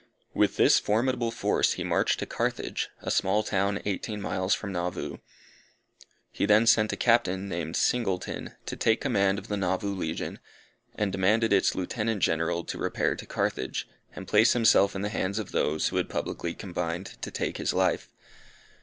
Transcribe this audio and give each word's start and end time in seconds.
With 0.33 0.55
this 0.57 0.79
formidable 0.79 1.29
force 1.29 1.73
he 1.73 1.83
marched 1.83 2.17
to 2.17 2.25
Carthage, 2.25 2.89
a 3.03 3.11
small 3.11 3.43
town 3.43 3.79
eighteen 3.85 4.19
miles 4.19 4.55
from 4.55 4.71
Nauvoo. 4.71 5.17
He 6.31 6.47
then 6.47 6.65
sent 6.65 6.91
a 6.91 6.95
captain, 6.97 7.47
named 7.47 7.75
Singleton, 7.75 8.55
to 8.65 8.75
take 8.75 8.99
command 8.99 9.37
of 9.37 9.47
the 9.47 9.57
Nauvoo 9.57 9.93
legion, 9.93 10.39
and 10.95 11.11
demanded 11.11 11.53
its 11.53 11.75
Lieutenant 11.75 12.23
General 12.23 12.63
to 12.63 12.79
repair 12.79 13.15
to 13.15 13.27
Carthage, 13.27 13.87
and 14.15 14.27
place 14.27 14.53
himself 14.53 14.95
in 14.95 15.03
the 15.03 15.09
hands 15.09 15.37
of 15.37 15.51
those 15.51 15.89
who 15.89 15.97
had 15.97 16.09
publicly 16.09 16.55
combined 16.55 17.21
to 17.21 17.29
take 17.29 17.57
his 17.57 17.71
life. 17.71 18.09